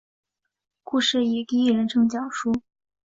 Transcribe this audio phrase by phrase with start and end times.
[0.81, 2.51] 故事以第一人称讲述。